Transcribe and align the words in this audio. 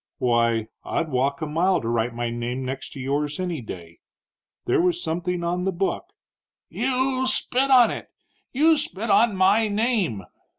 "Why, 0.17 0.67
I'd 0.83 1.09
walk 1.11 1.43
a 1.43 1.45
mile 1.45 1.79
to 1.79 1.87
write 1.87 2.15
my 2.15 2.31
name 2.31 2.65
next 2.65 2.91
to 2.93 2.99
yours 2.99 3.39
any 3.39 3.61
day. 3.61 3.99
There 4.65 4.81
was 4.81 4.99
something 4.99 5.43
on 5.43 5.63
the 5.63 5.71
book" 5.71 6.07
"You 6.87 7.27
spit 7.27 7.69
on 7.69 7.91
it! 7.91 8.09
You 8.51 8.79
spit 8.79 9.11
on 9.11 9.35
my 9.35 9.67
name!" 9.67 10.23